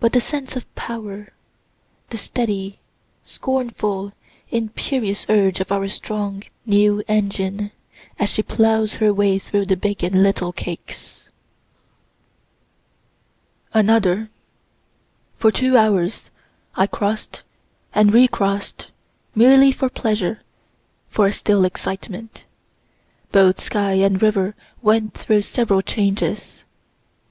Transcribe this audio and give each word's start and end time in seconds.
But 0.00 0.14
the 0.14 0.20
sense 0.22 0.56
of 0.56 0.74
power 0.76 1.28
the 2.08 2.16
steady, 2.16 2.78
scornful, 3.22 4.14
imperious 4.48 5.26
urge 5.28 5.60
of 5.60 5.70
our 5.70 5.88
strong 5.88 6.44
new 6.64 7.02
engine, 7.06 7.70
as 8.18 8.30
she 8.30 8.42
ploughs 8.42 8.94
her 8.94 9.12
way 9.12 9.38
through 9.38 9.66
the 9.66 9.76
big 9.76 10.02
and 10.02 10.22
little 10.22 10.54
cakes. 10.54 11.28
Another. 13.74 14.30
For 15.36 15.52
two 15.52 15.76
hours 15.76 16.30
I 16.74 16.86
cross'd 16.86 17.42
and 17.94 18.10
recross'd, 18.10 18.86
merely 19.34 19.70
for 19.70 19.90
pleasure 19.90 20.40
for 21.10 21.26
a 21.26 21.30
still 21.32 21.66
excitement. 21.66 22.44
Both 23.32 23.60
sky 23.60 23.92
and 24.00 24.22
river 24.22 24.54
went 24.80 25.12
through 25.12 25.42
several 25.42 25.82
changes. 25.82 26.64